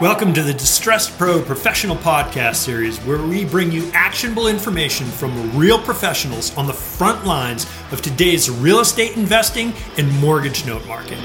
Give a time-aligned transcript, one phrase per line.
[0.00, 5.54] Welcome to the Distressed Pro Professional Podcast Series, where we bring you actionable information from
[5.54, 11.18] real professionals on the front lines of today's real estate investing and mortgage note market.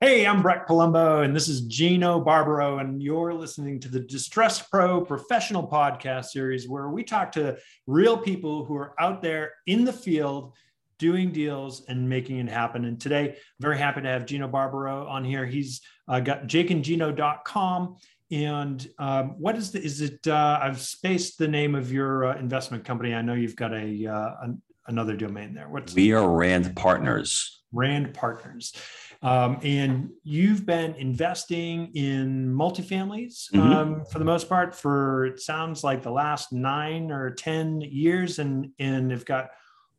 [0.00, 4.70] Hey, I'm Breck Palumbo, and this is Gino Barbaro, and you're listening to the Distressed
[4.70, 7.56] Pro Professional Podcast Series, where we talk to
[7.88, 10.52] real people who are out there in the field
[10.98, 12.84] doing deals and making it happen.
[12.84, 15.46] And today, I'm very happy to have Gino Barbaro on here.
[15.46, 17.96] He's uh, got jakeandgino.com.
[18.30, 22.38] And um, what is the, is it, uh, I've spaced the name of your uh,
[22.38, 23.14] investment company.
[23.14, 25.68] I know you've got a, uh, an, another domain there.
[25.68, 27.62] What's we are Rand Partners.
[27.72, 28.74] Rand Partners.
[29.22, 33.60] Um, and you've been investing in multifamilies mm-hmm.
[33.60, 38.38] um, for the most part for it sounds like the last nine or 10 years
[38.38, 39.48] and, and have got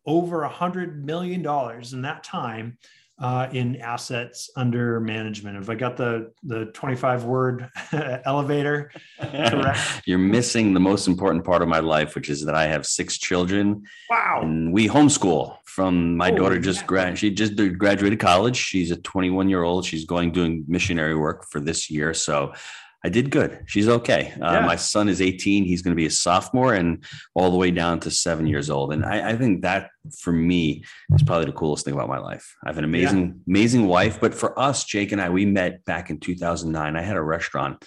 [0.07, 2.77] over a hundred million dollars in that time
[3.19, 5.55] uh, in assets under management.
[5.55, 7.69] Have I got the the 25 word
[8.25, 9.79] elevator correct?
[10.05, 13.17] You're missing the most important part of my life, which is that I have six
[13.17, 13.83] children.
[14.09, 14.41] Wow.
[14.43, 18.55] And we homeschool from my oh, daughter just grad she just graduated college.
[18.55, 19.85] She's a 21 year old.
[19.85, 22.13] She's going doing missionary work for this year.
[22.13, 22.53] So
[23.07, 23.63] I did good.
[23.67, 24.33] She's okay.
[24.41, 24.65] Uh, yeah.
[24.65, 25.63] My son is 18.
[25.63, 27.05] He's going to be a sophomore and
[27.35, 28.91] all the way down to seven years old.
[28.91, 30.83] And I, I think that for me
[31.15, 32.53] is probably the coolest thing about my life.
[32.65, 33.33] I have an amazing, yeah.
[33.47, 34.19] amazing wife.
[34.19, 36.97] But for us, Jake and I, we met back in 2009.
[36.97, 37.81] I had a restaurant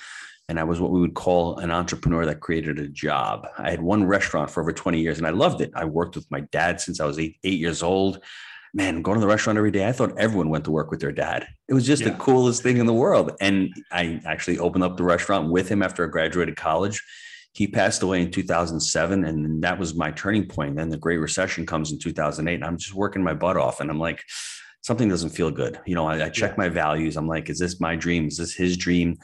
[0.49, 3.47] and I was what we would call an entrepreneur that created a job.
[3.59, 5.71] I had one restaurant for over 20 years and I loved it.
[5.75, 8.25] I worked with my dad since I was eight, eight years old
[8.73, 11.13] man, going to the restaurant every day, I thought everyone went to work with their
[11.13, 11.47] dad.
[11.69, 12.11] It was just yeah.
[12.11, 13.33] the coolest thing in the world.
[13.41, 17.03] And I actually opened up the restaurant with him after I graduated college.
[17.53, 20.77] He passed away in 2007, and that was my turning point.
[20.77, 23.81] Then the Great Recession comes in 2008, and I'm just working my butt off.
[23.81, 24.23] And I'm like,
[24.83, 25.81] something doesn't feel good.
[25.85, 26.57] You know, I, I check yeah.
[26.59, 27.17] my values.
[27.17, 28.29] I'm like, is this my dream?
[28.29, 29.19] Is this his dream?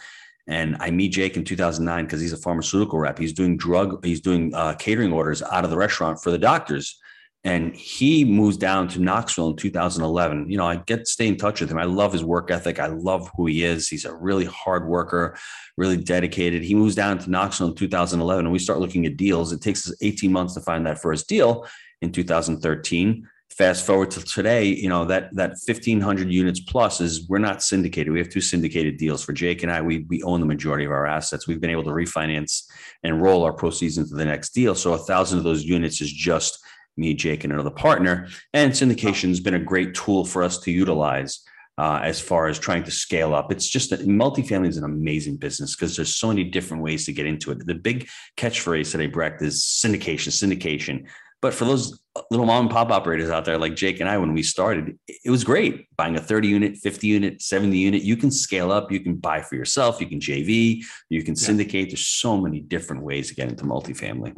[0.49, 3.19] And I meet Jake in 2009 because he's a pharmaceutical rep.
[3.19, 6.99] He's doing drug, he's doing uh, catering orders out of the restaurant for the doctors
[7.47, 10.51] and he moves down to Knoxville in 2011.
[10.51, 11.79] You know, I get stay in touch with him.
[11.79, 12.81] I love his work ethic.
[12.81, 13.89] I love who he is.
[13.89, 15.39] He's a really hard worker,
[15.77, 16.65] really dedicated.
[16.65, 19.53] He moves down to Knoxville in 2011, and we start looking at deals.
[19.53, 21.65] It takes us 18 months to find that first deal
[22.03, 23.29] in 2013.
[23.51, 28.13] Fast forward to today, you know that that 1,500 units plus is we're not syndicated.
[28.13, 29.81] We have two syndicated deals for Jake and I.
[29.83, 31.47] We we own the majority of our assets.
[31.47, 32.65] We've been able to refinance
[33.05, 34.75] and roll our proceeds into the next deal.
[34.75, 36.59] So a thousand of those units is just
[36.97, 38.29] me, Jake, and another partner.
[38.53, 41.41] And syndication has been a great tool for us to utilize
[41.79, 43.53] uh, as far as trying to scale up.
[43.53, 47.13] It's just that multifamily is an amazing business because there's so many different ways to
[47.13, 47.67] get into it.
[47.67, 51.07] The big catchphrase today, Breck, is syndication, syndication.
[51.43, 54.33] But for those little mom and pop operators out there like Jake and I, when
[54.33, 58.03] we started, it was great buying a 30 unit, 50 unit, 70 unit.
[58.03, 61.91] You can scale up, you can buy for yourself, you can JV, you can syndicate.
[61.91, 64.35] There's so many different ways to get into multifamily.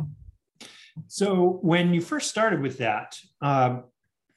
[1.07, 3.85] So when you first started with that, um,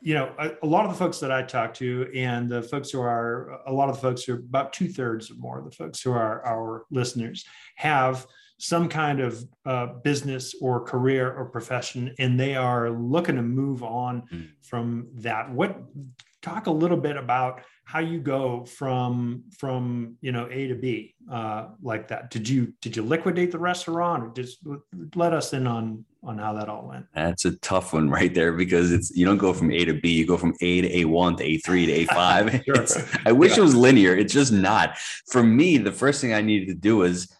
[0.01, 2.89] you know, a, a, lot of the folks that I talk to, and the folks
[2.89, 5.65] who are a lot of the folks who are about two thirds or more of
[5.65, 7.45] the folks who are our listeners
[7.75, 8.25] have
[8.57, 13.83] some kind of uh, business or career or profession, and they are looking to move
[13.83, 14.49] on mm.
[14.61, 15.51] from that.
[15.51, 15.83] What
[16.41, 21.15] talk a little bit about how you go from from you know A to B
[21.29, 22.29] uh, like that.
[22.29, 24.59] Did you did you liquidate the restaurant, or just
[25.15, 27.05] let us in on on how that all went?
[27.13, 30.13] That's a tough one right there because it's you don't go from A to B,
[30.13, 32.63] you go from A to A one to A three to A five.
[32.65, 32.85] sure.
[33.25, 33.59] I wish yeah.
[33.59, 34.15] it was linear.
[34.15, 34.97] It's just not.
[35.29, 37.33] For me, the first thing I needed to do was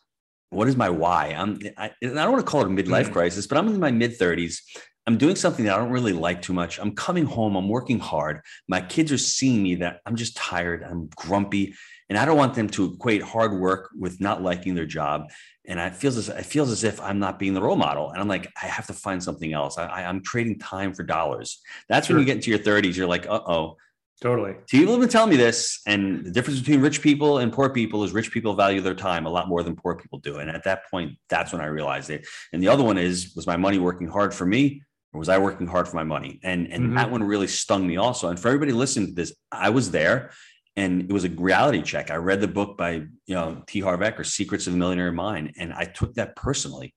[0.50, 1.28] what is my why?
[1.28, 3.14] I'm I, I don't want to call it a midlife mm-hmm.
[3.14, 4.60] crisis, but I'm in my mid 30s.
[5.08, 6.80] I'm doing something that I don't really like too much.
[6.80, 8.42] I'm coming home, I'm working hard.
[8.68, 11.74] My kids are seeing me that I'm just tired, I'm grumpy,
[12.10, 15.32] and I don't want them to equate hard work with not liking their job.
[15.66, 18.12] And I feels as it feels as if I'm not being the role model.
[18.12, 19.78] And I'm like, I have to find something else.
[19.78, 21.62] I, am trading time for dollars.
[21.88, 22.16] That's sure.
[22.16, 22.96] when you get into your 30s.
[22.96, 23.78] You're like, uh oh.
[24.22, 24.56] Totally.
[24.68, 28.04] People have been telling me this, and the difference between rich people and poor people
[28.04, 30.38] is rich people value their time a lot more than poor people do.
[30.38, 32.28] And at that point, that's when I realized it.
[32.54, 34.84] And the other one is, was my money working hard for me?
[35.14, 36.40] Or was I working hard for my money?
[36.44, 36.96] And and mm-hmm.
[36.96, 38.30] that one really stung me also.
[38.30, 40.32] And for everybody listening to this, I was there
[40.76, 42.12] and it was a reality check.
[42.12, 43.80] I read the book by you know T.
[43.82, 46.94] Harv Eker, Secrets of a Millionaire Mind, and I took that personally.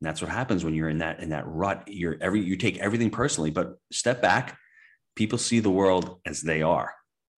[0.00, 1.84] And that's what happens when you're in that in that rut.
[1.86, 4.58] You're every you take everything personally, but step back.
[5.16, 6.92] People see the world as they are,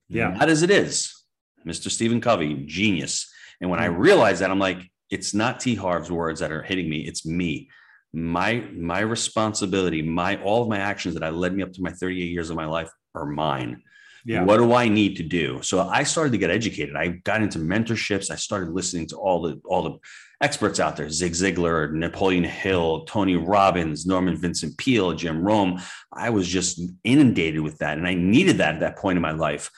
[0.08, 1.12] yeah, not as it is.
[1.66, 1.90] Mr.
[1.90, 3.30] Stephen Covey, genius.
[3.60, 4.00] And when I mm-hmm.
[4.00, 4.78] realized that, I'm like,
[5.10, 5.74] it's not T.
[5.74, 7.70] Harv's words that are hitting me; it's me
[8.16, 11.90] my my responsibility my all of my actions that I led me up to my
[11.90, 13.82] 38 years of my life are mine
[14.24, 14.42] Yeah.
[14.42, 15.60] What do I need to do?
[15.62, 16.96] So I started to get educated.
[16.96, 18.28] I got into mentorships.
[18.28, 19.98] I started listening to all the all the
[20.40, 25.80] experts out there: Zig Ziglar, Napoleon Hill, Tony Robbins, Norman Vincent Peale, Jim Rohn
[26.12, 29.32] I was just inundated with that, and I needed that at that point in my
[29.32, 29.70] life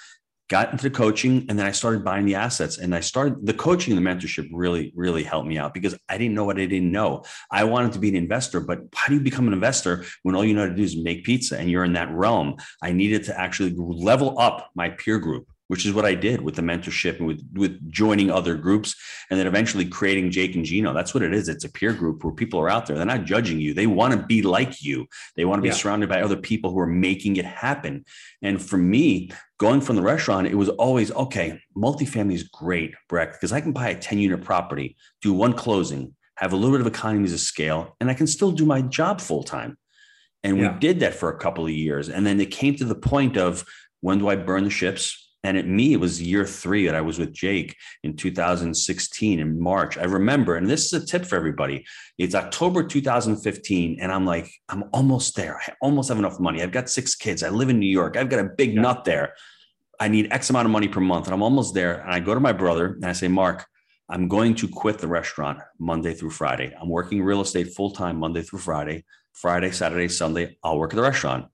[0.49, 3.97] got into coaching and then I started buying the assets and I started the coaching
[3.97, 6.91] and the mentorship really, really helped me out because I didn't know what I didn't
[6.91, 7.25] know.
[7.51, 10.45] I wanted to be an investor, but how do you become an investor when all
[10.45, 12.57] you know to do is make pizza and you're in that realm?
[12.83, 16.57] I needed to actually level up my peer group which is what I did with
[16.57, 18.97] the mentorship and with, with joining other groups
[19.31, 20.93] and then eventually creating Jake and Gino.
[20.93, 21.49] That's what it is.
[21.49, 22.97] It's a peer group where people are out there.
[22.97, 23.75] They're not judging you.
[23.75, 25.07] They want to be like you.
[25.37, 25.75] They want to be yeah.
[25.75, 28.05] surrounded by other people who are making it happen.
[28.43, 33.33] And for me, going from the restaurant, it was always okay, multifamily is great, Breck,
[33.33, 36.81] because I can buy a 10 unit property, do one closing, have a little bit
[36.81, 39.77] of economies of scale, and I can still do my job full time.
[40.45, 40.73] And yeah.
[40.73, 42.09] we did that for a couple of years.
[42.09, 43.65] And then it came to the point of
[44.01, 45.28] when do I burn the ships?
[45.45, 49.61] And at me, it was year three that I was with Jake in 2016 in
[49.61, 49.97] March.
[49.97, 51.87] I remember, and this is a tip for everybody.
[52.19, 55.61] It's October 2015, and I'm like, I'm almost there.
[55.65, 56.63] I almost have enough money.
[56.63, 57.45] I've got six kids.
[57.45, 58.17] I live in New York.
[58.17, 58.81] I've got a big yeah.
[58.81, 59.35] nut there.
[60.01, 62.01] I need X amount of money per month, and I'm almost there.
[62.01, 63.65] And I go to my brother and I say, Mark,
[64.09, 66.75] I'm going to quit the restaurant Monday through Friday.
[66.81, 69.05] I'm working real estate full time Monday through Friday.
[69.35, 71.47] Friday, Saturday, Sunday, I'll work at the restaurant.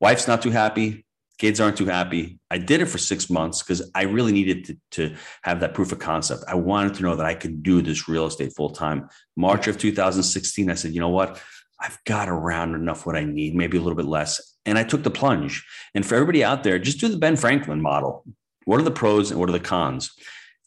[0.00, 1.04] Wife's not too happy
[1.42, 2.38] kids aren't too happy.
[2.52, 5.90] I did it for six months because I really needed to, to have that proof
[5.90, 6.44] of concept.
[6.46, 9.08] I wanted to know that I could do this real estate full time.
[9.36, 11.42] March of 2016, I said, you know what?
[11.80, 14.54] I've got around enough what I need, maybe a little bit less.
[14.66, 15.66] And I took the plunge.
[15.96, 18.24] And for everybody out there, just do the Ben Franklin model.
[18.64, 20.12] What are the pros and what are the cons?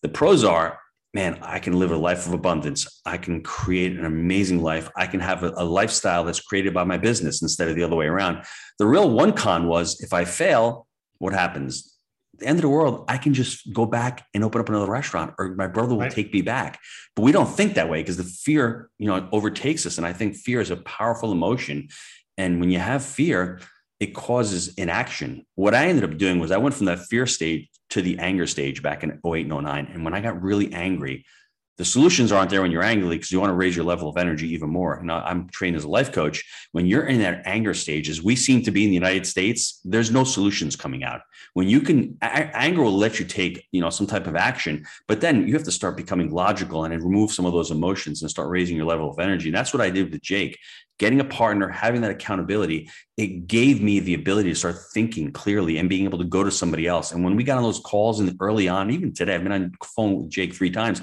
[0.01, 0.77] The pros are
[1.15, 3.01] man, I can live a life of abundance.
[3.05, 4.89] I can create an amazing life.
[4.97, 7.95] I can have a, a, lifestyle that's created by my business instead of the other
[7.95, 8.43] way around.
[8.79, 10.87] The real one con was if I fail,
[11.19, 11.97] what happens?
[12.39, 15.33] The end of the world, I can just go back and open up another restaurant
[15.39, 16.11] or my brother will right.
[16.11, 16.81] take me back.
[17.15, 19.97] But we don't think that way because the fear, you know, overtakes us.
[19.97, 21.87] And I think fear is a powerful emotion.
[22.37, 23.61] And when you have fear,
[23.99, 25.45] it causes inaction.
[25.55, 28.47] What I ended up doing was I went from that fear state to the anger
[28.47, 29.89] stage back in 08 and 09.
[29.93, 31.25] And when I got really angry,
[31.77, 34.15] the solutions aren't there when you're angry because you want to raise your level of
[34.15, 35.01] energy even more.
[35.03, 36.41] Now, I'm trained as a life coach.
[36.71, 39.81] When you're in that anger stage, as we seem to be in the United States,
[39.83, 41.21] there's no solutions coming out.
[41.53, 45.19] When you can, anger will let you take, you know, some type of action, but
[45.19, 48.49] then you have to start becoming logical and remove some of those emotions and start
[48.49, 49.49] raising your level of energy.
[49.49, 50.57] And that's what I did with Jake
[50.97, 55.77] getting a partner, having that accountability, it gave me the ability to start thinking clearly
[55.77, 57.11] and being able to go to somebody else.
[57.11, 59.73] And when we got on those calls and early on, even today, I've been on
[59.83, 61.01] phone with Jake three times.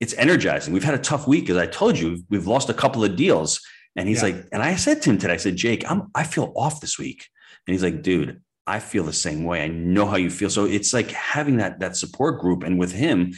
[0.00, 0.72] It's energizing.
[0.72, 2.22] We've had a tough week, as I told you.
[2.28, 3.60] We've lost a couple of deals,
[3.96, 4.34] and he's yeah.
[4.34, 6.98] like, and I said to him today, I said, Jake, I'm I feel off this
[6.98, 7.26] week,
[7.66, 9.62] and he's like, dude, I feel the same way.
[9.62, 10.50] I know how you feel.
[10.50, 13.34] So it's like having that that support group, and with him,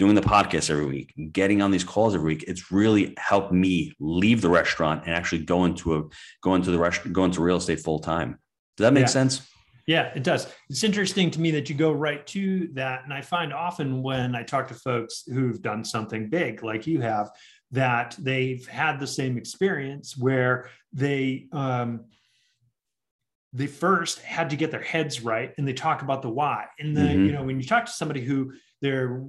[0.00, 3.92] doing the podcast every week, getting on these calls every week, it's really helped me
[4.00, 6.02] leave the restaurant and actually go into a
[6.40, 8.38] go into the restaurant, go into real estate full time.
[8.78, 9.08] Does that make yeah.
[9.08, 9.42] sense?
[9.86, 10.50] Yeah, it does.
[10.70, 13.04] It's interesting to me that you go right to that.
[13.04, 17.02] And I find often when I talk to folks who've done something big like you
[17.02, 17.30] have,
[17.72, 22.06] that they've had the same experience where they um,
[23.52, 26.68] they first had to get their heads right and they talk about the why.
[26.78, 27.26] And then, mm-hmm.
[27.26, 29.22] you know, when you talk to somebody who they're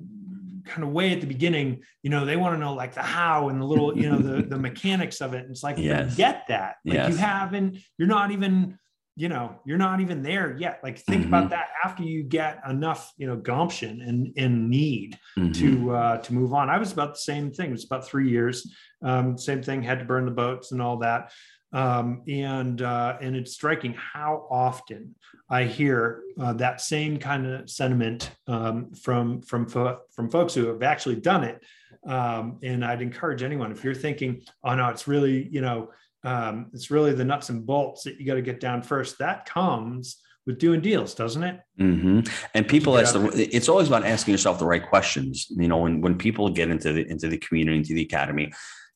[0.66, 3.50] kind of way at the beginning, you know, they want to know like the how
[3.50, 5.42] and the little, you know, the the mechanics of it.
[5.42, 6.16] And it's like yes.
[6.16, 6.76] get that.
[6.86, 7.12] Like yes.
[7.12, 8.78] you haven't, you're not even,
[9.16, 10.80] you know, you're not even there yet.
[10.84, 11.34] Like think mm-hmm.
[11.34, 15.52] about that after you get enough, you know, gumption and and need mm-hmm.
[15.54, 16.70] to uh to move on.
[16.70, 17.70] I was about the same thing.
[17.70, 18.72] It was about three years.
[19.04, 21.32] Um, same thing, had to burn the boats and all that.
[21.74, 25.16] Um, and uh, and it's striking how often
[25.50, 30.68] I hear uh, that same kind of sentiment um, from from fo- from folks who
[30.68, 31.64] have actually done it.
[32.06, 35.92] Um, and I'd encourage anyone if you're thinking, oh no, it's really you know
[36.24, 39.18] um, it's really the nuts and bolts that you got to get down first.
[39.20, 41.60] That comes with doing deals, doesn't it?
[41.80, 42.22] Mm-hmm.
[42.54, 45.48] And people ask the, it's always about asking yourself the right questions.
[45.50, 48.52] You know, when when people get into the into the community, into the academy,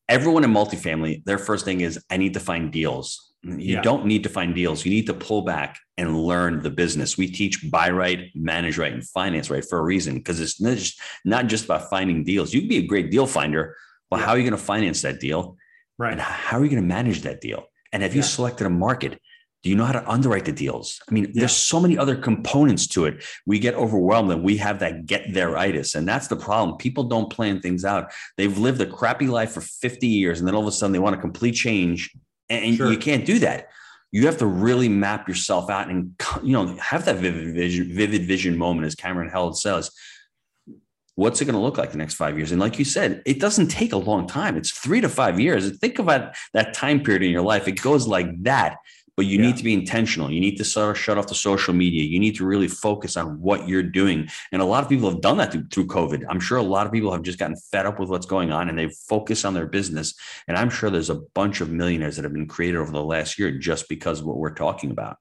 [0.07, 3.33] everyone in multifamily, their first thing is I need to find deals.
[3.43, 3.81] You yeah.
[3.81, 4.85] don't need to find deals.
[4.85, 7.15] You need to pull back and learn the business.
[7.15, 10.77] We teach buy right, manage right, and finance right for a reason because it's not
[10.77, 12.53] just, not just about finding deals.
[12.53, 13.75] You can be a great deal finder,
[14.09, 14.25] but yeah.
[14.25, 15.57] how are you going to finance that deal?
[15.99, 16.11] Right.
[16.11, 17.65] And how are you going to manage that deal?
[17.93, 18.17] And have yeah.
[18.17, 19.21] you selected a market?
[19.65, 21.01] Do you know how to underwrite the deals?
[21.09, 21.39] I mean, yeah.
[21.39, 23.25] there's so many other components to it.
[23.47, 25.95] We get overwhelmed and we have that get there itis.
[25.95, 26.77] And that's the problem.
[26.77, 28.11] People don't plan things out.
[28.37, 30.99] They've lived a crappy life for 50 years and then all of a sudden they
[30.99, 32.15] want a complete change.
[32.47, 32.91] And sure.
[32.91, 33.69] you can't do that.
[34.11, 38.27] you have to really map yourself out and you know have that vivid vision, vivid
[38.27, 39.89] vision moment, as Cameron Herold says.
[41.15, 42.51] What's it going to look like the next five years?
[42.51, 44.57] And like you said, it doesn't take a long time.
[44.57, 45.75] It's three to five years.
[45.79, 47.67] Think about that time period in your life.
[47.67, 48.77] It goes like that
[49.17, 49.47] but you yeah.
[49.47, 50.31] need to be intentional.
[50.31, 52.03] You need to sort of shut off the social media.
[52.03, 54.27] You need to really focus on what you're doing.
[54.51, 56.25] And a lot of people have done that through, through COVID.
[56.29, 58.69] I'm sure a lot of people have just gotten fed up with what's going on
[58.69, 60.15] and they've focused on their business.
[60.47, 63.39] And I'm sure there's a bunch of millionaires that have been created over the last
[63.39, 65.17] year just because of what we're talking about.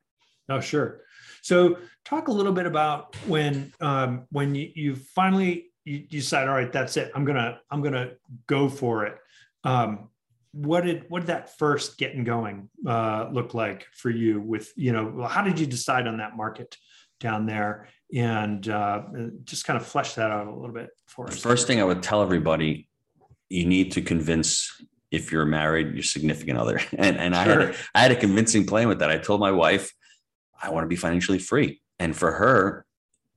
[0.49, 1.03] Oh, sure.
[1.43, 6.49] So talk a little bit about when um, when you, you finally you, you decide,
[6.49, 7.13] all right, that's it.
[7.15, 8.13] I'm gonna I'm gonna
[8.47, 9.19] go for it.
[9.63, 10.09] Um,
[10.55, 14.41] what did what did that first getting going uh, look like for you?
[14.41, 16.77] With you know, how did you decide on that market
[17.19, 19.03] down there, and uh,
[19.43, 21.41] just kind of flesh that out a little bit for us?
[21.41, 22.89] First thing I would tell everybody,
[23.49, 24.71] you need to convince
[25.11, 28.87] if you're married your significant other, and and I had I had a convincing plan
[28.87, 29.11] with that.
[29.11, 29.93] I told my wife
[30.63, 32.84] I want to be financially free, and for her,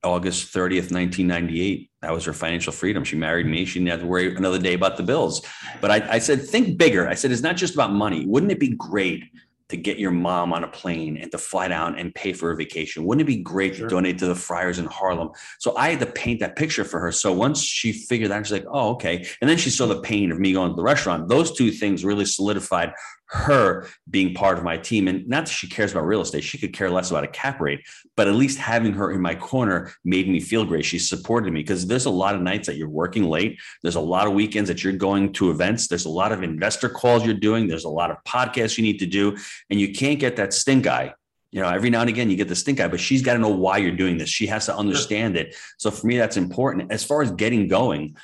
[0.04, 1.90] August 30th, 1998.
[2.02, 3.04] That was her financial freedom.
[3.04, 3.64] She married me.
[3.64, 5.44] She didn't have to worry another day about the bills.
[5.80, 7.08] But I, I said, think bigger.
[7.08, 8.24] I said, it's not just about money.
[8.26, 9.24] Wouldn't it be great
[9.68, 12.56] to get your mom on a plane and to fly down and pay for a
[12.56, 13.04] vacation.
[13.04, 13.86] Wouldn't it be great sure.
[13.86, 15.30] to donate to the Friars in Harlem?
[15.58, 17.12] So I had to paint that picture for her.
[17.12, 19.26] So once she figured that, she's like, oh, okay.
[19.40, 21.28] And then she saw the pain of me going to the restaurant.
[21.28, 22.92] Those two things really solidified
[23.30, 25.06] her being part of my team.
[25.06, 27.60] And not that she cares about real estate, she could care less about a cap
[27.60, 30.84] rate, but at least having her in my corner made me feel great.
[30.84, 33.58] She supported me because there's a lot of nights that you're working late.
[33.82, 35.88] There's a lot of weekends that you're going to events.
[35.88, 37.68] There's a lot of investor calls you're doing.
[37.68, 39.36] There's a lot of podcasts you need to do.
[39.70, 41.14] And you can't get that stink eye
[41.50, 43.38] you know every now and again you get the stink eye but she's got to
[43.38, 46.92] know why you're doing this she has to understand it so for me that's important
[46.92, 48.14] as far as getting going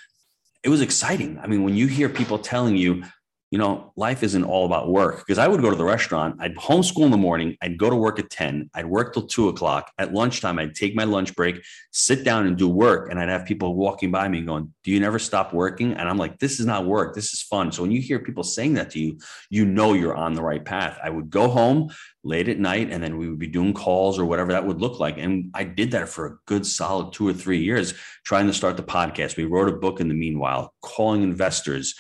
[0.63, 3.03] it was exciting i mean when you hear people telling you
[3.55, 6.57] you know, life isn't all about work because I would go to the restaurant, I'd
[6.57, 9.93] homeschool in the morning, I'd go to work at 10, I'd work till two o'clock.
[9.97, 13.13] At lunchtime, I'd take my lunch break, sit down and do work.
[13.13, 15.93] And I'd have people walking by me going, Do you never stop working?
[15.93, 17.15] And I'm like, This is not work.
[17.15, 17.71] This is fun.
[17.71, 19.21] So when you hear people saying that to you,
[19.51, 20.99] you know you're on the right path.
[21.01, 21.91] I would go home,
[22.25, 24.99] late at night and then we would be doing calls or whatever that would look
[24.99, 25.19] like.
[25.19, 28.77] And i did that for a good solid two or three years trying to start
[28.77, 29.37] the podcast.
[29.37, 31.95] We wrote a book in the meanwhile calling investors.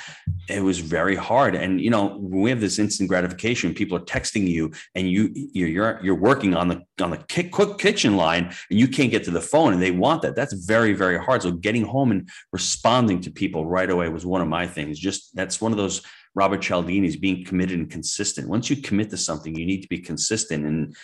[0.48, 1.54] It was very hard.
[1.54, 6.00] And you know we have this instant gratification people are texting you and you you're
[6.02, 9.40] you're working on the on the quick kitchen line and you can't get to the
[9.40, 10.34] phone and they want that.
[10.34, 11.42] That's very very hard.
[11.42, 14.98] So getting home and responding to people right away was one of my things.
[14.98, 16.02] Just that's one of those
[16.34, 18.48] Robert Cialdini is being committed and consistent.
[18.48, 20.64] Once you commit to something, you need to be consistent.
[20.66, 20.96] And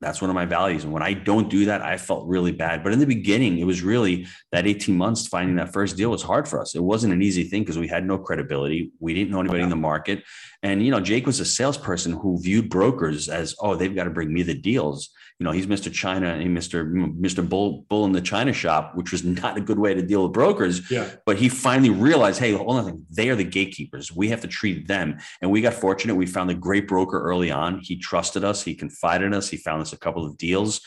[0.00, 0.84] that's one of my values.
[0.84, 2.82] And when I don't do that, I felt really bad.
[2.82, 6.22] But in the beginning, it was really that 18 months finding that first deal was
[6.22, 6.74] hard for us.
[6.74, 8.92] It wasn't an easy thing because we had no credibility.
[8.98, 10.24] We didn't know anybody in the market.
[10.62, 14.10] And, you know, Jake was a salesperson who viewed brokers as, oh, they've got to
[14.10, 15.90] bring me the deals you know, he's Mr.
[15.90, 16.92] China and Mr.
[17.18, 17.46] Mr.
[17.48, 20.34] Bull Bull in the China shop, which was not a good way to deal with
[20.34, 20.90] brokers.
[20.90, 21.08] Yeah.
[21.24, 24.14] But he finally realized, hey, hold on, they are the gatekeepers.
[24.14, 25.16] We have to treat them.
[25.40, 26.14] And we got fortunate.
[26.14, 27.80] We found a great broker early on.
[27.80, 28.62] He trusted us.
[28.62, 29.48] He confided in us.
[29.48, 30.82] He found us a couple of deals.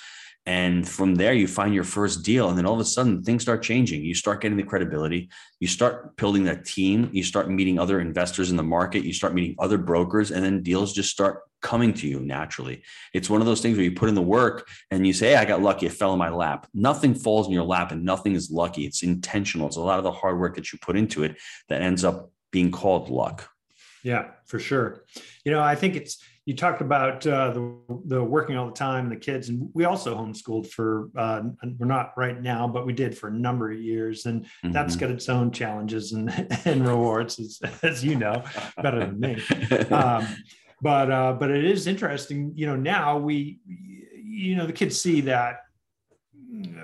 [0.46, 2.50] And from there, you find your first deal.
[2.50, 4.04] And then all of a sudden, things start changing.
[4.04, 5.32] You start getting the credibility.
[5.62, 7.10] You start building that team.
[7.12, 9.04] You start meeting other investors in the market.
[9.04, 10.30] You start meeting other brokers.
[10.30, 12.84] And then deals just start coming to you naturally.
[13.14, 15.38] It's one of those things where you put in the work and you say, hey,
[15.38, 15.88] I got lucky.
[15.88, 16.68] It fell in my lap.
[16.76, 18.86] Nothing falls in your lap and nothing is lucky.
[18.86, 19.66] It's intentional.
[19.66, 21.38] It's a lot of the hard work that you put into it
[21.70, 23.50] that ends up being called luck.
[24.04, 25.06] Yeah, for sure.
[25.46, 29.10] You know, I think it's you talked about uh, the the working all the time,
[29.10, 31.10] the kids, and we also homeschooled for.
[31.16, 31.42] Uh,
[31.78, 34.72] we're not right now, but we did for a number of years, and mm-hmm.
[34.74, 36.30] that's got its own challenges and
[36.66, 38.44] and rewards, as, as you know
[38.82, 39.42] better than me.
[39.94, 40.28] Um,
[40.84, 42.52] but uh, but it is interesting.
[42.56, 45.62] You know, now we, you know, the kids see that.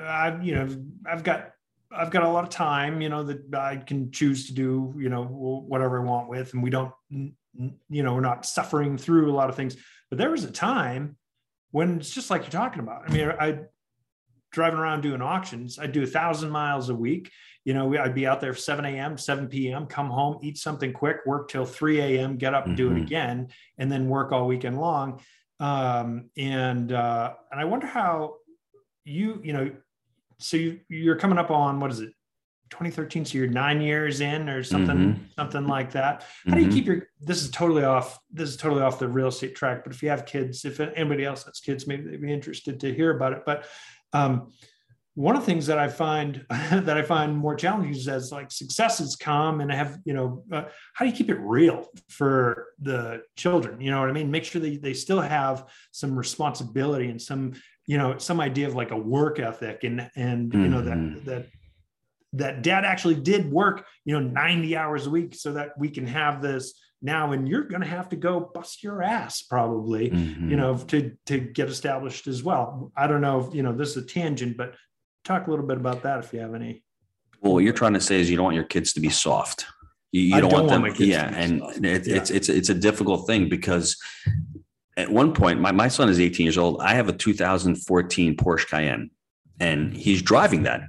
[0.02, 0.68] I've you know
[1.06, 1.52] I've got
[1.92, 5.10] I've got a lot of time, you know, that I can choose to do, you
[5.10, 9.36] know, whatever I want with, and we don't you know, we're not suffering through a
[9.36, 9.76] lot of things.
[10.10, 11.18] But there was a time
[11.72, 13.04] when it's just like you're talking about.
[13.06, 13.60] I mean, I
[14.52, 15.80] driving around doing auctions.
[15.80, 17.32] I'd do a thousand miles a week.
[17.66, 21.18] You know, I'd be out there 7 a.m., 7 p.m., come home, eat something quick,
[21.26, 22.84] work till 3 a.m., get up and mm-hmm.
[22.84, 23.04] do it mm-hmm.
[23.04, 25.22] again, and then work all weekend long.
[25.60, 28.36] Um, and uh, and I wonder how
[29.04, 29.72] you, you know,
[30.40, 32.14] so you, you're coming up on what is it,
[32.70, 35.24] 2013 so you're nine years in or something mm-hmm.
[35.36, 36.76] something like that how do you mm-hmm.
[36.76, 39.92] keep your this is totally off this is totally off the real estate track but
[39.92, 43.16] if you have kids if anybody else has kids maybe they'd be interested to hear
[43.16, 43.66] about it but
[44.14, 44.52] um,
[45.20, 48.52] one of the things that I find that I find more challenging is as like
[48.52, 50.64] successes come and I have, you know, uh,
[50.94, 53.82] how do you keep it real for the children?
[53.82, 54.32] You know what I mean?
[54.32, 57.52] Make sure that they still have some responsibility and some,
[57.86, 60.64] you know, some idea of like a work ethic and, and, mm-hmm.
[60.64, 61.26] you know, that, mm-hmm.
[61.26, 61.48] that,
[62.32, 66.08] that dad actually did work, you know, 90 hours a week so that we can
[66.08, 70.50] have this now and you're going to have to go bust your ass probably mm-hmm.
[70.50, 73.92] you know to to get established as well i don't know if you know this
[73.92, 74.76] is a tangent but
[75.30, 76.84] talk a little bit about that if you have any.
[77.42, 79.66] Well, what you're trying to say is you don't want your kids to be soft.
[80.12, 80.82] You, you don't, don't, want them.
[80.82, 82.16] Want yeah, and it, yeah.
[82.16, 83.96] it's it's it's a difficult thing because
[84.98, 86.82] at one point, my my son is 18 years old.
[86.82, 89.12] I have a 2014 Porsche Cayenne,
[89.60, 90.82] and he's driving that.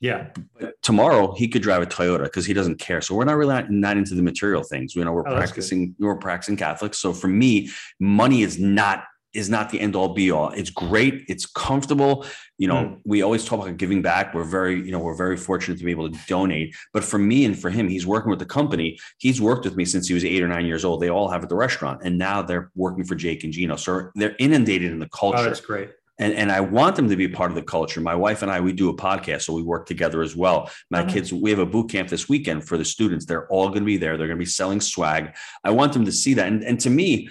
[0.00, 0.30] Yeah.
[0.58, 3.00] But tomorrow he could drive a Toyota because he doesn't care.
[3.00, 4.94] So we're not really not, not into the material things.
[4.94, 6.98] You know, we're oh, practicing we're practicing Catholics.
[6.98, 10.50] So for me, money is not is not the end all be all.
[10.50, 11.24] It's great.
[11.28, 12.26] It's comfortable.
[12.58, 13.00] You know, mm.
[13.04, 14.34] we always talk about giving back.
[14.34, 16.74] We're very, you know, we're very fortunate to be able to donate.
[16.92, 18.98] But for me and for him, he's working with the company.
[19.18, 21.00] He's worked with me since he was eight or nine years old.
[21.00, 23.76] They all have at the restaurant, and now they're working for Jake and Gino.
[23.76, 25.38] So they're inundated in the culture.
[25.38, 25.90] Oh, that's great.
[26.20, 28.00] And, and I want them to be part of the culture.
[28.00, 30.70] My wife and I, we do a podcast, so we work together as well.
[30.90, 31.10] My uh-huh.
[31.10, 33.24] kids, we have a boot camp this weekend for the students.
[33.24, 34.16] They're all going to be there.
[34.16, 35.34] They're going to be selling swag.
[35.64, 36.46] I want them to see that.
[36.46, 37.30] And, and to me,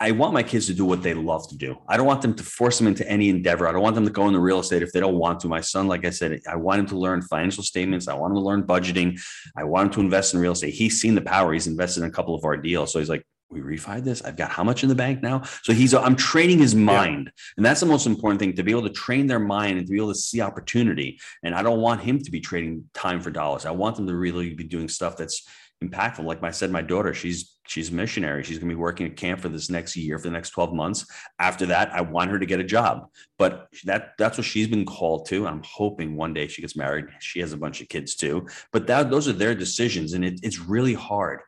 [0.00, 1.76] I want my kids to do what they love to do.
[1.88, 3.66] I don't want them to force them into any endeavor.
[3.66, 5.48] I don't want them to go into real estate if they don't want to.
[5.48, 8.08] My son, like I said, I want him to learn financial statements.
[8.08, 9.20] I want him to learn budgeting.
[9.56, 10.74] I want him to invest in real estate.
[10.74, 11.52] He's seen the power.
[11.52, 12.92] He's invested in a couple of our deals.
[12.92, 14.22] So he's like, we refi this.
[14.22, 15.42] I've got how much in the bank now?
[15.62, 17.26] So he's, I'm training his mind.
[17.26, 17.42] Yeah.
[17.56, 19.92] And that's the most important thing to be able to train their mind and to
[19.92, 21.20] be able to see opportunity.
[21.42, 23.64] And I don't want him to be trading time for dollars.
[23.64, 25.46] I want them to really be doing stuff that's,
[25.84, 26.24] impactful.
[26.24, 28.42] Like I said, my daughter, she's she's a missionary.
[28.42, 30.72] She's going to be working at camp for this next year, for the next 12
[30.72, 31.06] months.
[31.38, 33.08] After that, I want her to get a job.
[33.38, 35.46] But that that's what she's been called to.
[35.46, 37.06] I'm hoping one day she gets married.
[37.20, 38.46] She has a bunch of kids too.
[38.72, 40.14] But that those are their decisions.
[40.14, 41.40] And it, it's really hard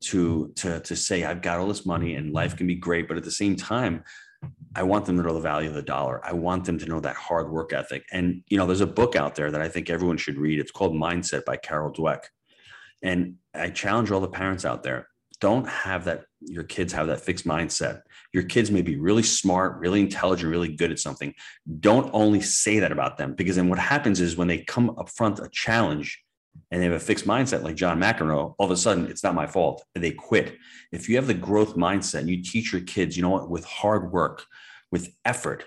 [0.00, 3.08] to to to say I've got all this money and life can be great.
[3.08, 4.04] But at the same time,
[4.74, 6.20] I want them to know the value of the dollar.
[6.24, 8.04] I want them to know that hard work ethic.
[8.12, 10.58] And you know, there's a book out there that I think everyone should read.
[10.58, 12.24] It's called Mindset by Carol Dweck.
[13.02, 15.08] And I challenge all the parents out there
[15.40, 18.02] don't have that your kids have that fixed mindset.
[18.32, 21.34] Your kids may be really smart, really intelligent, really good at something.
[21.80, 25.08] Don't only say that about them because then what happens is when they come up
[25.08, 26.22] front a challenge
[26.70, 29.34] and they have a fixed mindset like John McEnroe, all of a sudden it's not
[29.34, 29.84] my fault.
[29.94, 30.56] They quit.
[30.92, 33.64] If you have the growth mindset and you teach your kids, you know what, with
[33.64, 34.44] hard work,
[34.90, 35.64] with effort,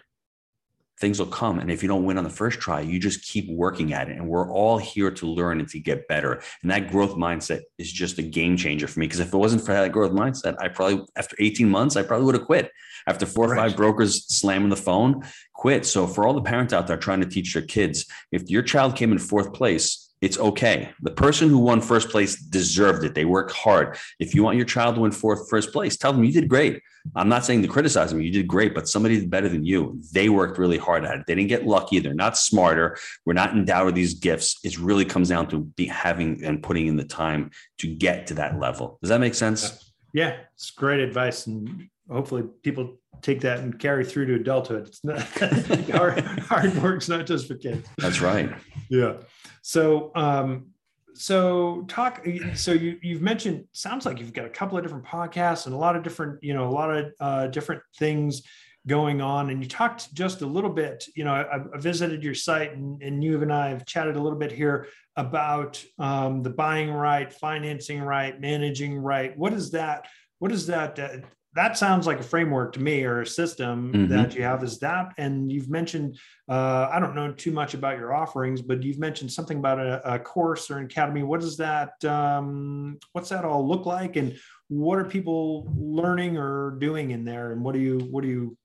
[1.00, 1.60] things will come.
[1.60, 4.16] And if you don't win on the first try, you just keep working at it.
[4.16, 6.42] And we're all here to learn and to get better.
[6.62, 9.08] And that growth mindset is just a game changer for me.
[9.08, 12.26] Because if it wasn't for that growth mindset, I probably, after 18 months, I probably
[12.26, 12.72] would have quit.
[13.06, 15.86] After four or five brokers slamming the phone, quit.
[15.86, 18.96] So for all the parents out there trying to teach their kids, if your child
[18.96, 20.90] came in fourth place, it's okay.
[21.02, 23.14] The person who won first place deserved it.
[23.14, 23.98] They worked hard.
[24.20, 26.82] If you want your child to win fourth first place, tell them you did great.
[27.14, 28.22] I'm not saying to criticize them.
[28.22, 30.00] You did great, but somebody did better than you.
[30.14, 31.24] They worked really hard at it.
[31.28, 32.00] They didn't get lucky.
[32.00, 32.98] They're not smarter.
[33.26, 34.60] We're not endowed with these gifts.
[34.64, 38.36] It really comes down to be having and putting in the time to get to
[38.36, 39.00] that level.
[39.02, 39.92] Does that make sense?
[40.14, 44.88] Yeah, it's great advice, and hopefully people take that and carry through to adulthood.
[44.88, 45.22] It's not
[45.90, 47.88] hard, hard work's not just for kids.
[47.98, 48.54] That's right.
[48.90, 49.14] Yeah.
[49.62, 50.68] So, um,
[51.16, 52.26] so talk.
[52.56, 55.78] So you you've mentioned sounds like you've got a couple of different podcasts and a
[55.78, 58.44] lot of different you know a lot of uh, different things
[58.88, 59.50] going on.
[59.50, 61.06] And you talked just a little bit.
[61.16, 64.22] You know, I, I visited your site and, and you and I have chatted a
[64.22, 69.38] little bit here about um, the buying right, financing right, managing right.
[69.38, 70.08] What is that?
[70.40, 71.00] What is that?
[71.00, 71.18] Uh,
[71.56, 74.08] that sounds like a framework to me or a system mm-hmm.
[74.08, 76.18] that you have is that and you've mentioned
[76.50, 80.16] uh, i don't know too much about your offerings but you've mentioned something about a,
[80.16, 84.38] a course or an academy what does that um, what's that all look like and
[84.70, 88.58] what are people learning or doing in there and what do you what do you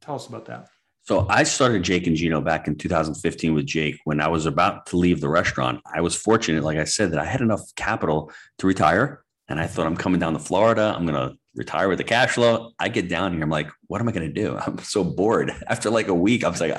[0.00, 0.68] tell us about that
[1.02, 4.00] so I started Jake and Gino back in 2015 with Jake.
[4.02, 7.20] When I was about to leave the restaurant, I was fortunate, like I said, that
[7.20, 9.22] I had enough capital to retire.
[9.48, 10.92] And I thought I'm coming down to Florida.
[10.96, 12.72] I'm going to retire with the cash flow.
[12.78, 13.42] I get down here.
[13.42, 14.58] I'm like, what am I going to do?
[14.66, 15.52] I'm so bored.
[15.68, 16.76] After like a week, I was like,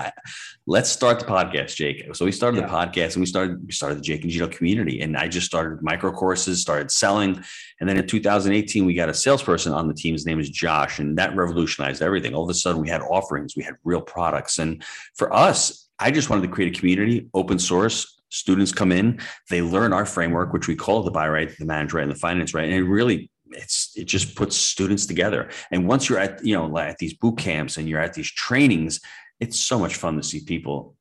[0.65, 2.13] let's start the podcast, Jake.
[2.15, 2.67] So we started yeah.
[2.67, 5.01] the podcast and we started, we started the Jake and Gino community.
[5.01, 7.43] And I just started micro courses, started selling.
[7.79, 10.13] And then in 2018, we got a salesperson on the team.
[10.13, 10.99] His name is Josh.
[10.99, 12.33] And that revolutionized everything.
[12.33, 14.59] All of a sudden we had offerings, we had real products.
[14.59, 14.83] And
[15.15, 19.61] for us, I just wanted to create a community, open source, students come in, they
[19.61, 22.53] learn our framework, which we call the buy right, the manage right, and the finance
[22.53, 22.65] right.
[22.65, 25.49] And it really it's it just puts students together.
[25.71, 28.99] And once you're at, you know, at these boot camps and you're at these trainings,
[29.39, 30.95] it's so much fun to see people,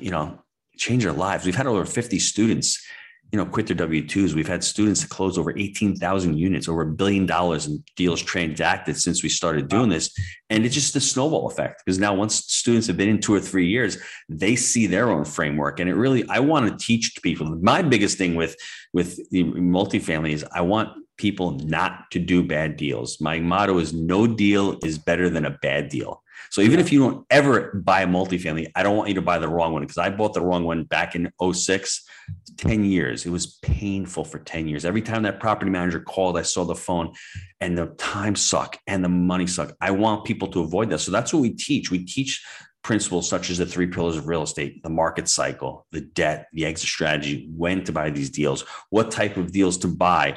[0.00, 0.42] you know,
[0.76, 1.44] change their lives.
[1.44, 2.82] We've had over 50 students
[3.32, 4.34] you know, quit their W 2s.
[4.34, 9.22] We've had students close over 18,000 units, over a billion dollars in deals transacted since
[9.22, 10.10] we started doing this.
[10.48, 13.40] And it's just a snowball effect because now once students have been in two or
[13.40, 15.78] three years, they see their own framework.
[15.78, 17.46] And it really, I want to teach people.
[17.62, 18.56] My biggest thing with,
[18.92, 23.20] with the multifamily is I want people not to do bad deals.
[23.20, 26.22] My motto is no deal is better than a bad deal.
[26.50, 29.38] So even if you don't ever buy a multifamily, I don't want you to buy
[29.38, 32.04] the wrong one because I bought the wrong one back in 06,
[32.56, 33.26] 10 years.
[33.26, 34.84] It was painful for 10 years.
[34.84, 37.12] Every time that property manager called, I saw the phone
[37.60, 39.74] and the time suck and the money suck.
[39.80, 41.00] I want people to avoid that.
[41.00, 41.90] So that's what we teach.
[41.90, 42.44] We teach
[42.82, 46.64] principles such as the three pillars of real estate, the market cycle, the debt, the
[46.64, 50.36] exit strategy, when to buy these deals, what type of deals to buy,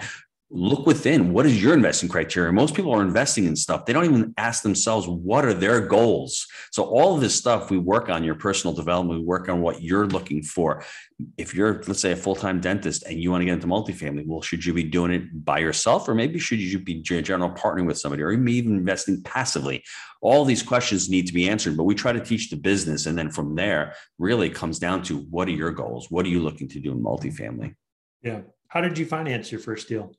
[0.55, 1.33] look within.
[1.33, 2.51] What is your investing criteria?
[2.53, 3.85] Most people are investing in stuff.
[3.85, 6.45] They don't even ask themselves what are their goals?
[6.71, 9.19] So all of this stuff we work on your personal development.
[9.19, 10.83] We work on what you're looking for.
[11.39, 14.41] If you're let's say a full-time dentist and you want to get into multifamily well
[14.41, 16.07] should you be doing it by yourself?
[16.07, 19.83] Or maybe should you be general partnering with somebody or even investing passively?
[20.21, 23.07] All these questions need to be answered but we try to teach the business.
[23.07, 26.11] And then from there really comes down to what are your goals?
[26.11, 27.73] What are you looking to do in multifamily?
[28.21, 28.41] Yeah.
[28.67, 30.13] How did you finance your first deal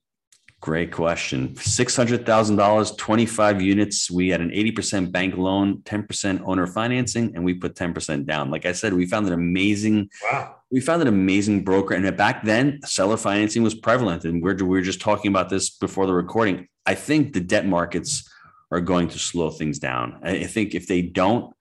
[0.61, 1.49] Great question.
[1.57, 4.11] $600,000, 25 units.
[4.11, 8.51] We had an 80% bank loan, 10% owner financing, and we put 10% down.
[8.51, 10.57] Like I said, we found an amazing, wow.
[10.71, 11.95] we found an amazing broker.
[11.95, 14.25] And back then, seller financing was prevalent.
[14.25, 16.67] And we're, we were just talking about this before the recording.
[16.87, 18.31] I think the debt markets
[18.71, 20.19] are going to slow things down.
[20.23, 21.55] I think if they don't,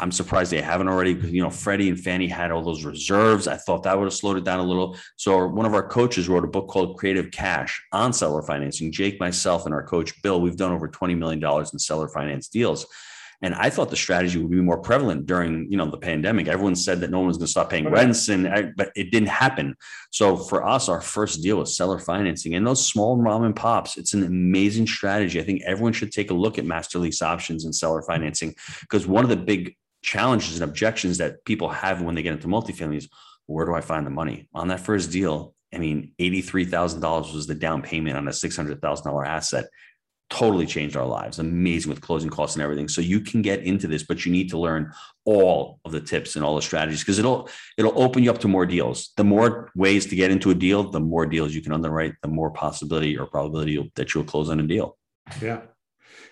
[0.00, 3.48] I'm surprised they haven't already because you know Freddie and Fannie had all those reserves.
[3.48, 4.96] I thought that would have slowed it down a little.
[5.16, 8.92] So one of our coaches wrote a book called Creative Cash on seller financing.
[8.92, 12.48] Jake, myself, and our coach Bill, we've done over 20 million dollars in seller finance
[12.48, 12.86] deals.
[13.40, 16.48] And I thought the strategy would be more prevalent during, you know, the pandemic.
[16.48, 19.12] Everyone said that no one was going to stop paying rents, and I, but it
[19.12, 19.76] didn't happen.
[20.10, 23.96] So for us, our first deal was seller financing, and those small mom and pops.
[23.96, 25.40] It's an amazing strategy.
[25.40, 29.06] I think everyone should take a look at master lease options and seller financing because
[29.06, 29.76] one of the big
[30.08, 33.08] challenges and objections that people have when they get into multifamily is
[33.44, 35.54] where do I find the money on that first deal?
[35.74, 39.66] I mean, $83,000 was the down payment on a $600,000 asset.
[40.30, 41.38] Totally changed our lives.
[41.38, 42.88] Amazing with closing costs and everything.
[42.88, 44.92] So you can get into this, but you need to learn
[45.26, 48.48] all of the tips and all the strategies because it'll it'll open you up to
[48.48, 49.12] more deals.
[49.18, 52.28] The more ways to get into a deal, the more deals you can underwrite, the
[52.28, 54.96] more possibility or probability that you'll close on a deal.
[55.40, 55.60] Yeah,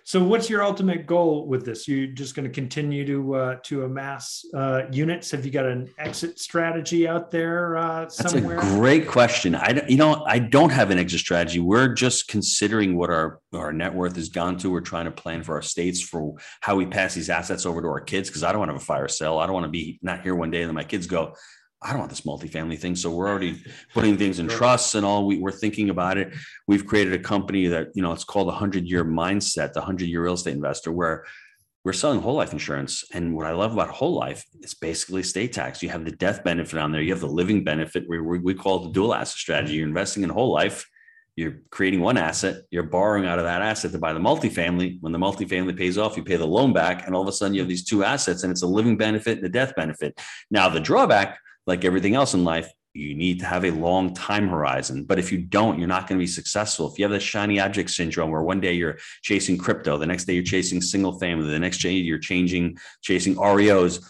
[0.06, 1.88] so, what's your ultimate goal with this?
[1.88, 5.32] You're just going to continue to uh, to amass uh, units?
[5.32, 8.54] Have you got an exit strategy out there uh, somewhere?
[8.54, 9.56] That's a great question.
[9.56, 11.58] I you know I don't have an exit strategy.
[11.58, 14.70] We're just considering what our our net worth has gone to.
[14.70, 17.88] We're trying to plan for our states for how we pass these assets over to
[17.88, 19.38] our kids because I don't want to have a fire sale.
[19.38, 21.34] I don't want to be not here one day and then my kids go,
[21.86, 22.96] I don't want this multifamily thing.
[22.96, 23.62] So we're already
[23.94, 25.24] putting things in trusts and all.
[25.24, 26.32] We, we're thinking about it.
[26.66, 30.08] We've created a company that, you know, it's called the 100 year mindset, the 100
[30.08, 31.24] year real estate investor, where
[31.84, 33.04] we're selling whole life insurance.
[33.12, 35.80] And what I love about whole life, is basically state tax.
[35.80, 38.08] You have the death benefit on there, you have the living benefit.
[38.08, 39.74] We, we call it the dual asset strategy.
[39.74, 40.84] You're investing in whole life.
[41.36, 44.96] You're creating one asset, you're borrowing out of that asset to buy the multifamily.
[45.02, 47.54] When the multifamily pays off, you pay the loan back, and all of a sudden
[47.54, 50.18] you have these two assets, and it's a living benefit and a death benefit.
[50.50, 54.48] Now, the drawback like everything else in life, you need to have a long time
[54.48, 55.04] horizon.
[55.04, 56.90] But if you don't, you're not going to be successful.
[56.90, 60.24] If you have the shiny object syndrome, where one day you're chasing crypto, the next
[60.24, 64.04] day you're chasing single family, the next day you're changing, chasing REOs.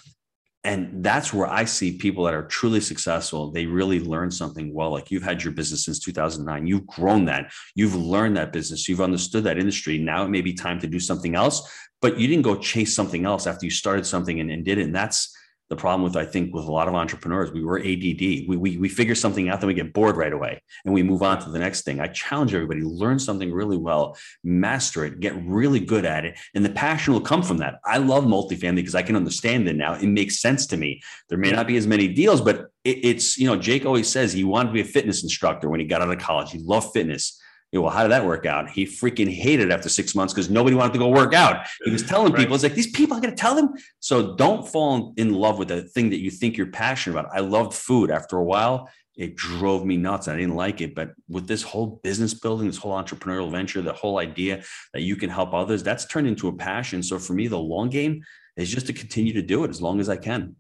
[0.63, 3.53] And that's where I see people that are truly successful.
[3.53, 4.91] They really learn something well.
[4.91, 6.67] Like you've had your business since 2009.
[6.67, 7.53] You've grown that.
[7.77, 8.89] You've learned that business.
[8.89, 9.99] You've understood that industry.
[9.99, 11.71] Now it may be time to do something else,
[12.03, 14.87] but you didn't go chase something else after you started something and, and did it.
[14.87, 15.37] And that's
[15.69, 18.77] the problem with i think with a lot of entrepreneurs we were add we, we,
[18.77, 21.51] we figure something out then we get bored right away and we move on to
[21.51, 22.01] the next thing.
[22.01, 26.65] I challenge everybody learn something really well master it get really good at it and
[26.65, 27.81] the passion will come from that.
[27.85, 29.95] I love multifamily because i can understand it now.
[29.95, 31.01] It makes sense to me.
[31.29, 34.33] There may not be as many deals but it, it's you know jake always says
[34.33, 36.51] he wanted to be a fitness instructor when he got out of college.
[36.51, 37.41] He loved fitness
[37.83, 38.69] well, how did that work out?
[38.69, 41.67] He freaking hated after six months because nobody wanted to go work out.
[41.85, 42.41] He was telling right.
[42.41, 43.75] people, it's like, these people, I got to tell them.
[44.01, 47.31] So don't fall in love with the thing that you think you're passionate about.
[47.35, 48.11] I loved food.
[48.11, 50.29] After a while, it drove me nuts.
[50.29, 50.95] I didn't like it.
[50.95, 54.63] But with this whole business building, this whole entrepreneurial venture, the whole idea
[54.93, 57.03] that you can help others, that's turned into a passion.
[57.03, 58.23] So for me, the long game
[58.57, 60.57] is just to continue to do it as long as I can.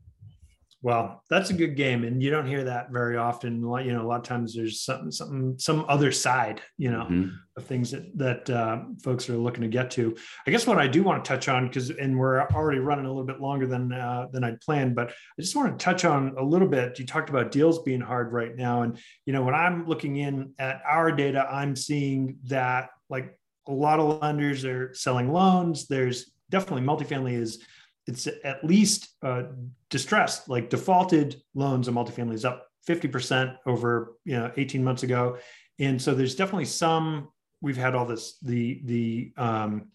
[0.86, 3.56] Well, that's a good game, and you don't hear that very often.
[3.56, 7.30] You know, a lot of times there's something, something, some other side, you know, mm-hmm.
[7.56, 10.14] of things that that uh, folks are looking to get to.
[10.46, 13.08] I guess what I do want to touch on, because and we're already running a
[13.08, 16.36] little bit longer than uh, than I'd planned, but I just want to touch on
[16.38, 17.00] a little bit.
[17.00, 20.52] You talked about deals being hard right now, and you know, when I'm looking in
[20.60, 25.88] at our data, I'm seeing that like a lot of lenders are selling loans.
[25.88, 27.58] There's definitely multifamily is
[28.06, 29.44] it's at least uh,
[29.90, 35.38] distressed, like defaulted loans of multifamily is up 50% over you know 18 months ago.
[35.78, 37.28] And so there's definitely some,
[37.60, 39.88] we've had all this, the, the, um,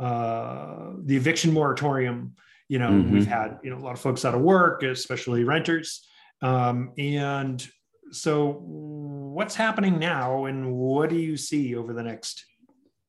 [0.00, 2.34] uh, the eviction moratorium,
[2.68, 3.12] you know, mm-hmm.
[3.12, 6.06] we've had, you know, a lot of folks out of work, especially renters.
[6.42, 7.66] Um, and
[8.10, 12.44] so what's happening now and what do you see over the next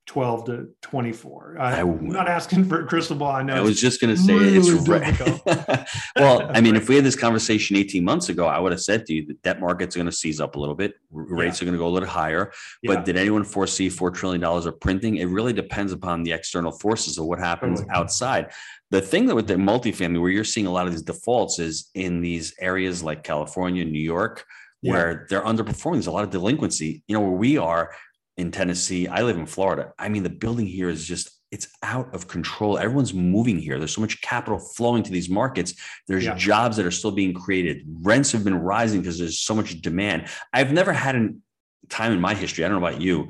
[0.07, 1.57] 12 to 24.
[1.59, 3.33] I, am not asking for a crystal ball.
[3.33, 3.55] I know.
[3.55, 5.85] I was just going to say really it's right.
[6.15, 9.05] well, I mean, if we had this conversation 18 months ago, I would have said
[9.07, 10.93] to you that debt market's are going to seize up a little bit.
[11.11, 11.63] Rates yeah.
[11.63, 12.53] are going to go a little higher.
[12.83, 13.03] But yeah.
[13.03, 15.17] did anyone foresee $4 trillion of printing?
[15.17, 17.97] It really depends upon the external forces of what happens totally.
[17.97, 18.51] outside.
[18.91, 21.89] The thing that with the multifamily, where you're seeing a lot of these defaults is
[21.95, 24.45] in these areas like California, New York,
[24.81, 24.93] yeah.
[24.93, 25.93] where they're underperforming.
[25.93, 27.03] There's a lot of delinquency.
[27.07, 27.91] You know, where we are,
[28.37, 29.07] in Tennessee.
[29.07, 29.93] I live in Florida.
[29.97, 32.77] I mean, the building here is just it's out of control.
[32.77, 33.79] Everyone's moving here.
[33.79, 35.75] There's so much capital flowing to these markets.
[36.07, 36.35] There's yeah.
[36.35, 37.83] jobs that are still being created.
[38.01, 40.27] Rents have been rising because there's so much demand.
[40.51, 41.29] I've never had a
[41.89, 43.29] time in my history, I don't know about you,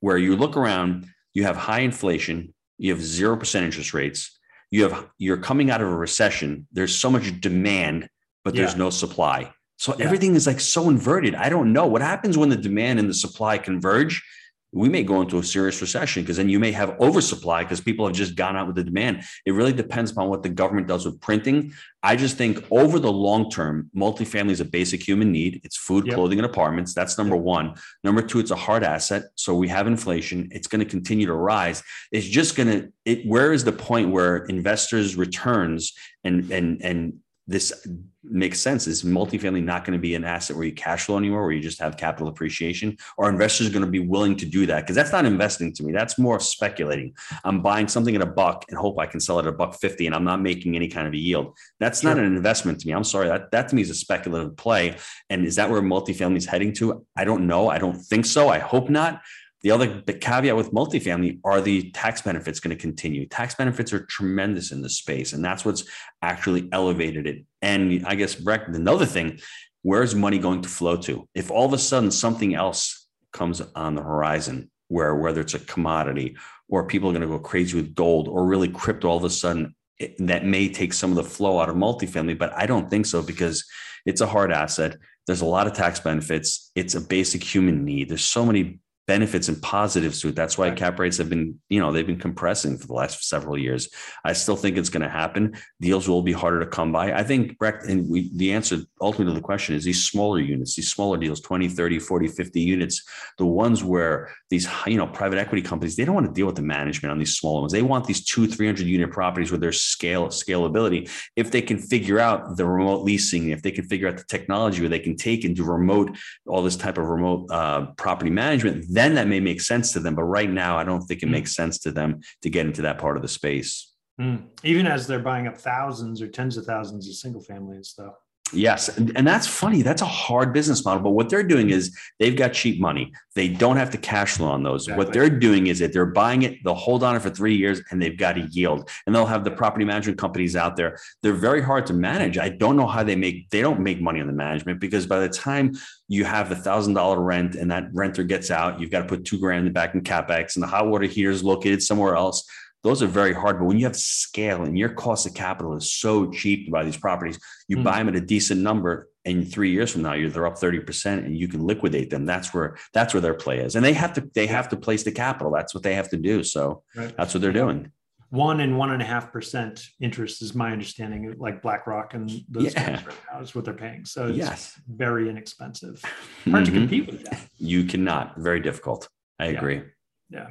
[0.00, 4.38] where you look around, you have high inflation, you have 0% interest rates,
[4.70, 6.66] you have you're coming out of a recession.
[6.72, 8.08] There's so much demand,
[8.44, 8.78] but there's yeah.
[8.78, 9.52] no supply.
[9.78, 10.04] So yeah.
[10.04, 11.34] everything is like so inverted.
[11.34, 14.22] I don't know what happens when the demand and the supply converge.
[14.70, 18.06] We may go into a serious recession because then you may have oversupply because people
[18.06, 19.22] have just gone out with the demand.
[19.46, 21.72] It really depends upon what the government does with printing.
[22.02, 25.62] I just think over the long term, multifamily is a basic human need.
[25.64, 26.16] It's food, yep.
[26.16, 26.92] clothing, and apartments.
[26.92, 27.44] That's number yep.
[27.44, 27.74] one.
[28.04, 29.22] Number two, it's a hard asset.
[29.36, 30.48] So we have inflation.
[30.50, 31.82] It's going to continue to rise.
[32.12, 32.92] It's just going to.
[33.06, 33.26] It.
[33.26, 37.86] Where is the point where investors' returns and and and this
[38.22, 38.86] makes sense.
[38.86, 41.62] Is multifamily not going to be an asset where you cash flow anymore, where you
[41.62, 42.98] just have capital appreciation?
[43.16, 44.82] Or investors going to be willing to do that?
[44.82, 45.92] Because that's not investing to me.
[45.92, 47.14] That's more speculating.
[47.44, 49.74] I'm buying something at a buck and hope I can sell it at a buck
[49.74, 51.56] 50 and I'm not making any kind of a yield.
[51.80, 52.14] That's sure.
[52.14, 52.92] not an investment to me.
[52.92, 53.28] I'm sorry.
[53.28, 54.96] That, that to me is a speculative play.
[55.30, 57.06] And is that where multifamily is heading to?
[57.16, 57.70] I don't know.
[57.70, 58.50] I don't think so.
[58.50, 59.22] I hope not.
[59.62, 63.26] The other caveat with multifamily are the tax benefits going to continue?
[63.26, 65.84] Tax benefits are tremendous in this space, and that's what's
[66.22, 67.44] actually elevated it.
[67.60, 69.40] And I guess Breck, another thing,
[69.82, 71.28] where's money going to flow to?
[71.34, 75.58] If all of a sudden something else comes on the horizon, where whether it's a
[75.60, 76.36] commodity
[76.68, 79.30] or people are going to go crazy with gold or really crypto, all of a
[79.30, 82.88] sudden it, that may take some of the flow out of multifamily, but I don't
[82.88, 83.64] think so because
[84.06, 84.96] it's a hard asset.
[85.26, 86.70] There's a lot of tax benefits.
[86.74, 88.08] It's a basic human need.
[88.08, 90.36] There's so many benefits and positives to it.
[90.36, 93.56] That's why cap rates have been, you know, they've been compressing for the last several
[93.56, 93.88] years.
[94.22, 95.56] I still think it's going to happen.
[95.80, 97.14] Deals will be harder to come by.
[97.14, 100.76] I think, Breck, and we, the answer ultimately to the question is these smaller units,
[100.76, 103.02] these smaller deals, 20, 30, 40, 50 units,
[103.38, 106.56] the ones where these, you know, private equity companies, they don't want to deal with
[106.56, 107.72] the management on these smaller ones.
[107.72, 111.10] They want these two, 300 unit properties with their scale, scalability.
[111.34, 114.80] If they can figure out the remote leasing, if they can figure out the technology
[114.82, 116.14] where they can take and do remote,
[116.46, 120.14] all this type of remote uh, property management, then that may make sense to them.
[120.14, 121.30] But right now, I don't think it mm.
[121.30, 123.92] makes sense to them to get into that part of the space.
[124.20, 124.46] Mm.
[124.64, 128.14] Even as they're buying up thousands or tens of thousands of single families, though.
[128.52, 128.88] Yes.
[128.96, 129.82] And, and, that's funny.
[129.82, 131.02] That's a hard business model.
[131.02, 133.12] But what they're doing is they've got cheap money.
[133.34, 134.84] They don't have to cash flow on those.
[134.84, 135.04] Exactly.
[135.04, 137.82] What they're doing is that they're buying it, they'll hold on it for three years
[137.90, 138.88] and they've got a yield.
[139.06, 140.98] And they'll have the property management companies out there.
[141.22, 142.38] They're very hard to manage.
[142.38, 145.20] I don't know how they make, they don't make money on the management because by
[145.20, 145.72] the time
[146.08, 149.24] you have the thousand dollar rent and that renter gets out, you've got to put
[149.24, 152.48] two grand back in capex and the hot water heater is located somewhere else
[152.84, 153.58] those are very hard.
[153.58, 156.84] But when you have scale and your cost of capital is so cheap to buy
[156.84, 157.84] these properties, you mm.
[157.84, 161.24] buy them at a decent number, and three years from now, you're they're up 30%
[161.24, 162.24] and you can liquidate them.
[162.24, 163.76] That's where that's where their play is.
[163.76, 165.52] And they have to they have to place the capital.
[165.52, 166.42] That's what they have to do.
[166.42, 167.14] So right.
[167.16, 167.92] that's what they're doing.
[168.30, 172.74] One and one and a half percent interest is my understanding, like BlackRock and those
[172.74, 172.96] yeah.
[172.96, 174.04] guys right now is what they're paying.
[174.04, 174.80] So it's yes.
[174.86, 176.02] very inexpensive.
[176.02, 176.64] Hard mm-hmm.
[176.64, 177.40] to compete with that.
[177.56, 178.36] You cannot.
[178.36, 179.08] Very difficult.
[179.38, 179.58] I yeah.
[179.58, 179.82] agree.
[180.30, 180.48] Yeah.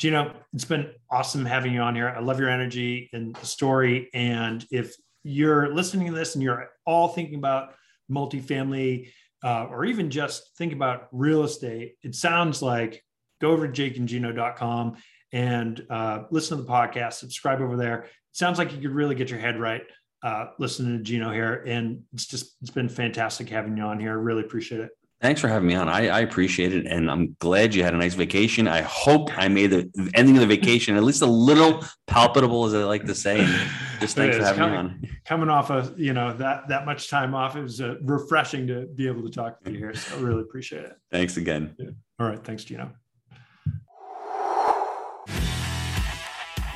[0.00, 2.08] Gino, it's been awesome having you on here.
[2.08, 4.08] I love your energy and the story.
[4.14, 7.74] And if you're listening to this and you're all thinking about
[8.10, 9.10] multifamily
[9.44, 13.04] uh, or even just think about real estate, it sounds like
[13.42, 14.96] go over to jakeandgino.com
[15.32, 18.04] and uh, listen to the podcast, subscribe over there.
[18.04, 19.82] It sounds like you could really get your head right
[20.22, 24.10] uh, listening to Gino here, and it's just it's been fantastic having you on here.
[24.10, 24.90] I really appreciate it.
[25.20, 25.86] Thanks for having me on.
[25.86, 26.86] I, I, appreciate it.
[26.86, 28.66] And I'm glad you had a nice vacation.
[28.66, 32.72] I hope I made the ending of the vacation at least a little palpable, as
[32.72, 33.40] I like to say.
[33.40, 35.18] And just thanks for having coming, me on.
[35.26, 38.86] Coming off of, you know, that, that much time off, it was uh, refreshing to
[38.86, 39.94] be able to talk to you here.
[39.94, 40.96] So I really appreciate it.
[41.10, 41.74] Thanks again.
[41.78, 41.90] Yeah.
[42.18, 42.42] All right.
[42.42, 42.90] Thanks, Gino.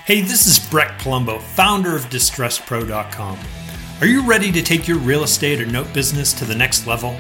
[0.04, 3.38] Hey, this is Breck Palumbo, founder of DistressPro.com.
[4.02, 7.16] Are you ready to take your real estate or note business to the next level?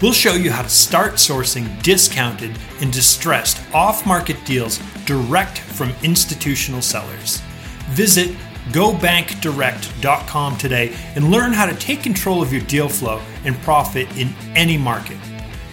[0.00, 5.92] We'll show you how to start sourcing discounted and distressed off market deals direct from
[6.02, 7.42] institutional sellers.
[7.90, 8.34] Visit
[8.70, 14.32] gobankdirect.com today and learn how to take control of your deal flow and profit in
[14.54, 15.18] any market.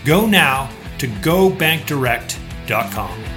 [0.04, 3.37] Go now to gobankdirect.com.